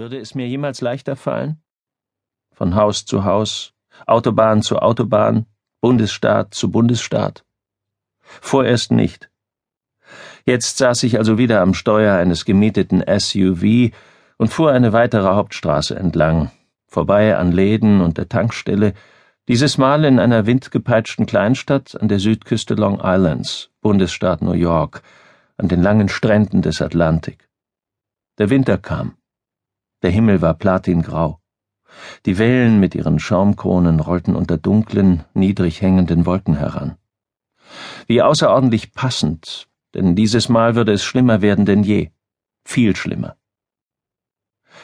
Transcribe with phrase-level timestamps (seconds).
[0.00, 1.60] Würde es mir jemals leichter fallen?
[2.54, 3.74] Von Haus zu Haus,
[4.06, 5.44] Autobahn zu Autobahn,
[5.82, 7.44] Bundesstaat zu Bundesstaat?
[8.22, 9.28] Vorerst nicht.
[10.46, 13.94] Jetzt saß ich also wieder am Steuer eines gemieteten SUV
[14.38, 16.50] und fuhr eine weitere Hauptstraße entlang,
[16.86, 18.94] vorbei an Läden und der Tankstelle,
[19.48, 25.02] dieses Mal in einer windgepeitschten Kleinstadt an der Südküste Long Islands, Bundesstaat New York,
[25.58, 27.50] an den langen Stränden des Atlantik.
[28.38, 29.19] Der Winter kam.
[30.02, 31.40] Der Himmel war platingrau.
[32.24, 36.96] Die Wellen mit ihren Schaumkronen rollten unter dunklen, niedrig hängenden Wolken heran.
[38.06, 42.10] Wie außerordentlich passend, denn dieses Mal würde es schlimmer werden denn je.
[42.64, 43.36] Viel schlimmer.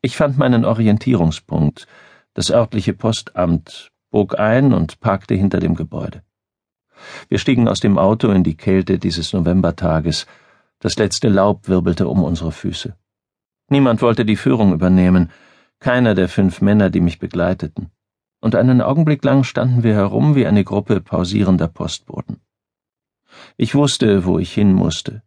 [0.00, 1.86] Ich fand meinen Orientierungspunkt,
[2.34, 6.22] das örtliche Postamt, bog ein und parkte hinter dem Gebäude.
[7.28, 10.26] Wir stiegen aus dem Auto in die Kälte dieses Novembertages,
[10.78, 12.96] das letzte Laub wirbelte um unsere Füße.
[13.68, 15.30] Niemand wollte die Führung übernehmen,
[15.78, 17.90] keiner der fünf Männer, die mich begleiteten,
[18.40, 22.40] und einen Augenblick lang standen wir herum wie eine Gruppe pausierender Postboten.
[23.56, 25.22] Ich wusste, wo ich hin musste.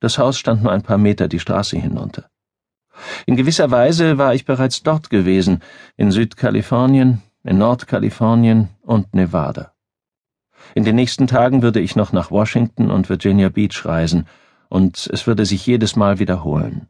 [0.00, 2.28] Das Haus stand nur ein paar Meter die Straße hinunter.
[3.26, 5.62] In gewisser Weise war ich bereits dort gewesen,
[5.96, 9.72] in Südkalifornien, in Nordkalifornien und Nevada.
[10.74, 14.26] In den nächsten Tagen würde ich noch nach Washington und Virginia Beach reisen,
[14.68, 16.88] und es würde sich jedes Mal wiederholen.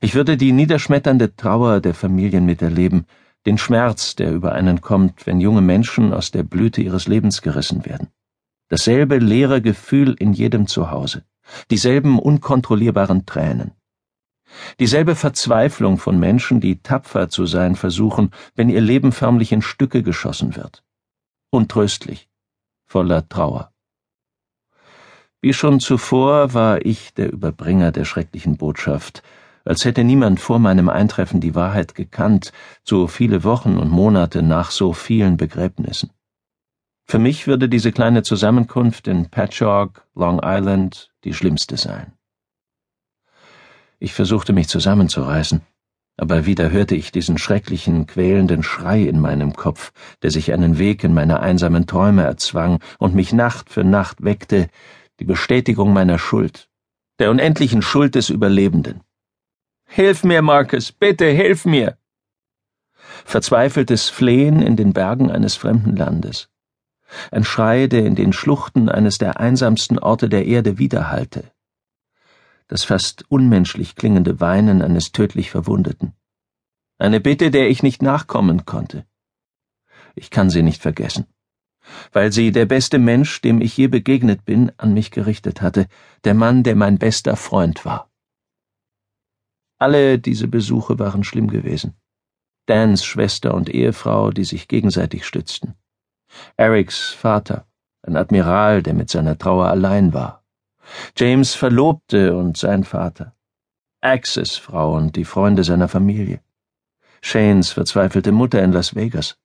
[0.00, 3.06] Ich würde die niederschmetternde Trauer der Familien miterleben,
[3.46, 7.86] den Schmerz, der über einen kommt, wenn junge Menschen aus der Blüte ihres Lebens gerissen
[7.86, 8.08] werden.
[8.68, 11.24] Dasselbe leere Gefühl in jedem Zuhause,
[11.70, 13.72] dieselben unkontrollierbaren Tränen.
[14.80, 20.02] Dieselbe Verzweiflung von Menschen, die tapfer zu sein versuchen, wenn ihr Leben förmlich in Stücke
[20.02, 20.82] geschossen wird.
[21.50, 22.28] Untröstlich,
[22.84, 23.72] voller Trauer.
[25.40, 29.22] Wie schon zuvor war ich der Überbringer der schrecklichen Botschaft,
[29.66, 32.52] als hätte niemand vor meinem Eintreffen die Wahrheit gekannt,
[32.84, 36.10] so viele Wochen und Monate nach so vielen Begräbnissen.
[37.04, 42.12] Für mich würde diese kleine Zusammenkunft in Patchogue, Long Island, die schlimmste sein.
[43.98, 45.62] Ich versuchte mich zusammenzureißen,
[46.16, 51.04] aber wieder hörte ich diesen schrecklichen, quälenden Schrei in meinem Kopf, der sich einen Weg
[51.04, 54.68] in meine einsamen Träume erzwang und mich Nacht für Nacht weckte,
[55.20, 56.68] die Bestätigung meiner Schuld,
[57.18, 59.05] der unendlichen Schuld des Überlebenden.
[59.86, 61.96] Hilf mir, Marcus, bitte hilf mir!
[63.24, 66.48] Verzweifeltes Flehen in den Bergen eines fremden Landes.
[67.30, 71.50] Ein Schrei, der in den Schluchten eines der einsamsten Orte der Erde widerhallte.
[72.68, 76.14] Das fast unmenschlich klingende Weinen eines tödlich Verwundeten.
[76.98, 79.06] Eine Bitte, der ich nicht nachkommen konnte.
[80.14, 81.26] Ich kann sie nicht vergessen
[82.12, 85.86] weil sie der beste Mensch, dem ich je begegnet bin, an mich gerichtet hatte,
[86.24, 88.10] der Mann, der mein bester Freund war.
[89.78, 91.94] Alle diese Besuche waren schlimm gewesen.
[92.66, 95.74] Dans Schwester und Ehefrau, die sich gegenseitig stützten.
[96.56, 97.66] Erics Vater,
[98.02, 100.44] ein Admiral, der mit seiner Trauer allein war.
[101.16, 103.34] James Verlobte und sein Vater.
[104.00, 106.40] Axes Frau und die Freunde seiner Familie.
[107.22, 109.36] Shanes verzweifelte Mutter in Las Vegas.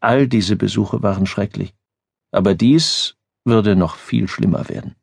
[0.00, 1.74] All diese Besuche waren schrecklich.
[2.30, 4.94] Aber dies würde noch viel schlimmer werden.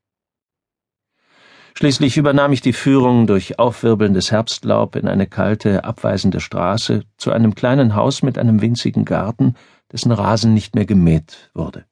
[1.76, 7.56] Schließlich übernahm ich die Führung durch aufwirbelndes Herbstlaub in eine kalte, abweisende Straße zu einem
[7.56, 9.56] kleinen Haus mit einem winzigen Garten,
[9.92, 11.86] dessen Rasen nicht mehr gemäht wurde.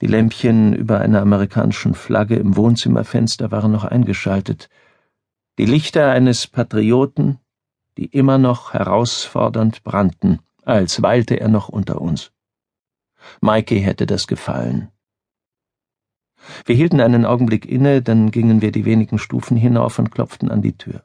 [0.00, 4.68] Die Lämpchen über einer amerikanischen Flagge im Wohnzimmerfenster waren noch eingeschaltet,
[5.58, 7.38] die Lichter eines Patrioten,
[7.96, 12.30] die immer noch herausfordernd brannten, als weilte er noch unter uns.
[13.40, 14.90] Mikey hätte das gefallen.
[16.64, 20.62] Wir hielten einen Augenblick inne, dann gingen wir die wenigen Stufen hinauf und klopften an
[20.62, 21.02] die Tür.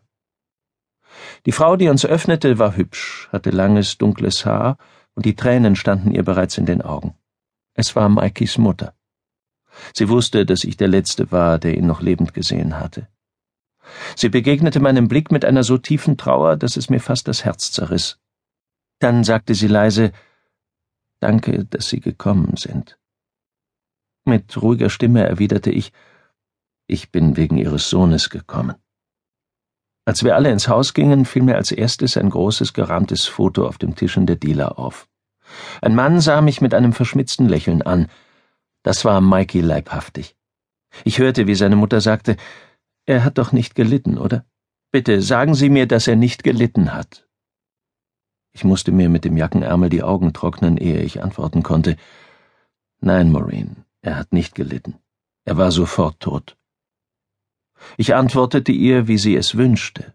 [1.45, 4.77] Die Frau, die uns öffnete, war hübsch, hatte langes, dunkles Haar,
[5.13, 7.15] und die Tränen standen ihr bereits in den Augen.
[7.73, 8.93] Es war Mikeys Mutter.
[9.93, 13.07] Sie wusste, dass ich der Letzte war, der ihn noch lebend gesehen hatte.
[14.15, 17.71] Sie begegnete meinem Blick mit einer so tiefen Trauer, dass es mir fast das Herz
[17.71, 18.19] zerriss.
[18.99, 20.11] Dann sagte sie leise
[21.19, 22.97] Danke, dass Sie gekommen sind.
[24.25, 25.91] Mit ruhiger Stimme erwiderte ich
[26.87, 28.75] Ich bin wegen Ihres Sohnes gekommen.
[30.05, 33.77] Als wir alle ins Haus gingen, fiel mir als erstes ein großes gerahmtes Foto auf
[33.77, 35.07] dem Tisch in der Dealer auf.
[35.81, 38.07] Ein Mann sah mich mit einem verschmitzten Lächeln an.
[38.83, 40.35] Das war Mikey leibhaftig.
[41.03, 42.35] Ich hörte, wie seine Mutter sagte,
[43.05, 44.45] er hat doch nicht gelitten, oder?
[44.91, 47.27] Bitte sagen Sie mir, dass er nicht gelitten hat.
[48.53, 51.95] Ich musste mir mit dem Jackenärmel die Augen trocknen, ehe ich antworten konnte.
[52.99, 54.95] Nein, Maureen, er hat nicht gelitten.
[55.45, 56.57] Er war sofort tot.
[57.97, 60.13] Ich antwortete ihr, wie sie es wünschte.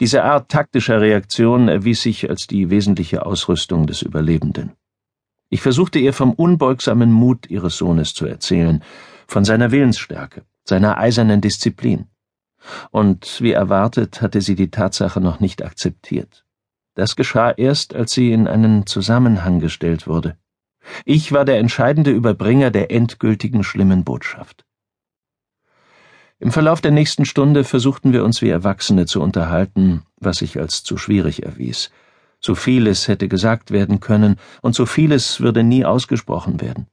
[0.00, 4.72] Diese Art taktischer Reaktion erwies sich als die wesentliche Ausrüstung des Überlebenden.
[5.50, 8.82] Ich versuchte ihr vom unbeugsamen Mut ihres Sohnes zu erzählen,
[9.26, 12.06] von seiner Willensstärke, seiner eisernen Disziplin.
[12.90, 16.44] Und wie erwartet hatte sie die Tatsache noch nicht akzeptiert.
[16.94, 20.36] Das geschah erst, als sie in einen Zusammenhang gestellt wurde.
[21.04, 24.64] Ich war der entscheidende Überbringer der endgültigen schlimmen Botschaft.
[26.40, 30.84] Im Verlauf der nächsten Stunde versuchten wir uns wie Erwachsene zu unterhalten, was sich als
[30.84, 31.90] zu schwierig erwies.
[32.40, 36.86] So vieles hätte gesagt werden können, und so vieles würde nie ausgesprochen werden.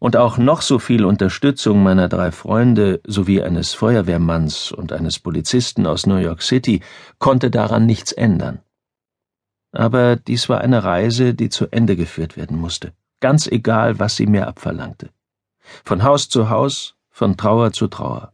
[0.00, 5.86] Und auch noch so viel Unterstützung meiner drei Freunde sowie eines Feuerwehrmanns und eines Polizisten
[5.86, 6.80] aus New York City
[7.18, 8.60] konnte daran nichts ändern.
[9.72, 14.26] Aber dies war eine Reise, die zu Ende geführt werden musste, ganz egal, was sie
[14.26, 15.10] mir abverlangte.
[15.84, 18.32] Von Haus zu Haus, von Trauer zu Trauer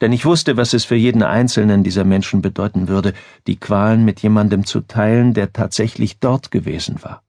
[0.00, 3.14] denn ich wusste, was es für jeden einzelnen dieser Menschen bedeuten würde,
[3.46, 7.22] die Qualen mit jemandem zu teilen, der tatsächlich dort gewesen war.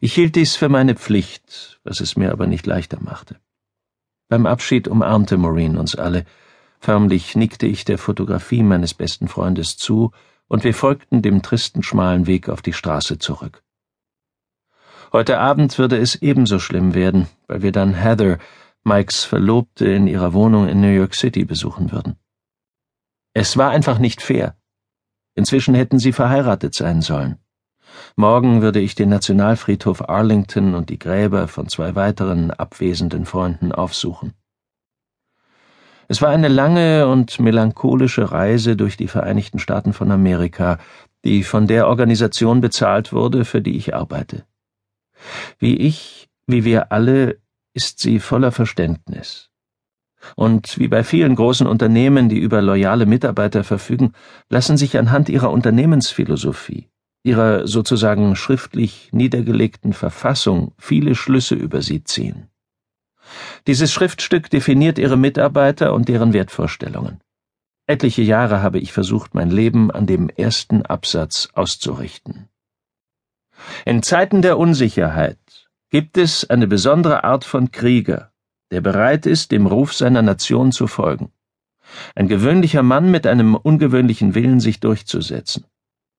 [0.00, 3.36] Ich hielt dies für meine Pflicht, was es mir aber nicht leichter machte.
[4.28, 6.24] Beim Abschied umarmte Maureen uns alle,
[6.78, 10.12] förmlich nickte ich der Fotografie meines besten Freundes zu,
[10.46, 13.62] und wir folgten dem tristen schmalen Weg auf die Straße zurück.
[15.14, 18.38] Heute Abend würde es ebenso schlimm werden, weil wir dann Heather,
[18.82, 22.16] Mikes Verlobte in ihrer Wohnung in New York City besuchen würden.
[23.32, 24.56] Es war einfach nicht fair.
[25.36, 27.38] Inzwischen hätten sie verheiratet sein sollen.
[28.16, 34.32] Morgen würde ich den Nationalfriedhof Arlington und die Gräber von zwei weiteren abwesenden Freunden aufsuchen.
[36.08, 40.78] Es war eine lange und melancholische Reise durch die Vereinigten Staaten von Amerika,
[41.24, 44.44] die von der Organisation bezahlt wurde, für die ich arbeite.
[45.58, 47.38] Wie ich, wie wir alle,
[47.74, 49.50] ist sie voller Verständnis.
[50.36, 54.12] Und wie bei vielen großen Unternehmen, die über loyale Mitarbeiter verfügen,
[54.48, 56.88] lassen sich anhand ihrer Unternehmensphilosophie,
[57.24, 62.48] ihrer sozusagen schriftlich niedergelegten Verfassung viele Schlüsse über sie ziehen.
[63.66, 67.20] Dieses Schriftstück definiert ihre Mitarbeiter und deren Wertvorstellungen.
[67.86, 72.48] Etliche Jahre habe ich versucht, mein Leben an dem ersten Absatz auszurichten.
[73.84, 78.32] In Zeiten der Unsicherheit gibt es eine besondere Art von Krieger,
[78.70, 81.32] der bereit ist, dem Ruf seiner Nation zu folgen.
[82.14, 85.66] Ein gewöhnlicher Mann mit einem ungewöhnlichen Willen, sich durchzusetzen.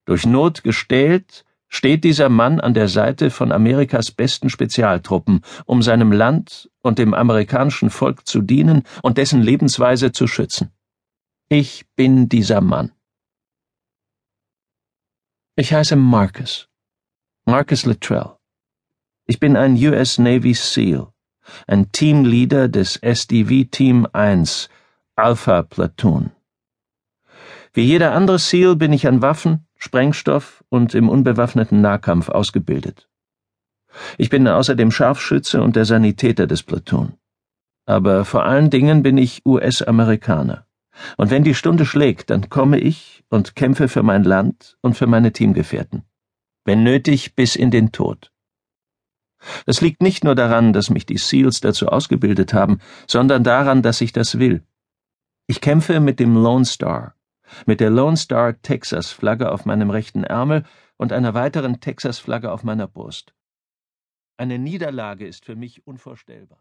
[0.06, 6.12] Durch Not gestählt, steht dieser Mann an der Seite von Amerikas besten Spezialtruppen, um seinem
[6.12, 10.70] Land und dem amerikanischen Volk zu dienen und dessen Lebensweise zu schützen.
[11.48, 12.92] Ich bin dieser Mann.
[15.56, 16.68] Ich heiße Marcus.
[17.48, 18.32] Marcus Luttrell.
[19.24, 21.06] Ich bin ein US Navy SEAL,
[21.68, 24.68] ein Teamleader des SDV Team 1,
[25.14, 26.32] Alpha Platoon.
[27.72, 33.08] Wie jeder andere SEAL bin ich an Waffen, Sprengstoff und im unbewaffneten Nahkampf ausgebildet.
[34.18, 37.12] Ich bin außerdem Scharfschütze und der Sanitäter des Platoon.
[37.84, 40.66] Aber vor allen Dingen bin ich US-Amerikaner.
[41.16, 45.06] Und wenn die Stunde schlägt, dann komme ich und kämpfe für mein Land und für
[45.06, 46.02] meine Teamgefährten.
[46.66, 48.32] Wenn nötig, bis in den Tod.
[49.66, 54.00] Es liegt nicht nur daran, dass mich die SEALs dazu ausgebildet haben, sondern daran, dass
[54.00, 54.66] ich das will.
[55.46, 57.14] Ich kämpfe mit dem Lone Star,
[57.66, 60.64] mit der Lone Star Texas Flagge auf meinem rechten Ärmel
[60.96, 63.32] und einer weiteren Texas Flagge auf meiner Brust.
[64.36, 66.58] Eine Niederlage ist für mich unvorstellbar.